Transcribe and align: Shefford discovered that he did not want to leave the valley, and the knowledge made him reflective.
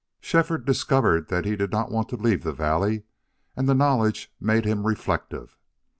Shefford 0.19 0.65
discovered 0.65 1.27
that 1.29 1.45
he 1.45 1.55
did 1.55 1.69
not 1.71 1.91
want 1.91 2.09
to 2.09 2.15
leave 2.15 2.41
the 2.41 2.53
valley, 2.53 3.03
and 3.55 3.69
the 3.69 3.75
knowledge 3.75 4.33
made 4.39 4.65
him 4.65 4.87
reflective. 4.87 5.59